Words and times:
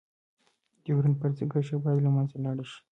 ډيورنډ 0.83 1.15
فرضي 1.21 1.45
کرښه 1.51 1.77
باید 1.83 2.03
لمنځه 2.05 2.37
لاړه 2.45 2.63
شی. 2.71 2.79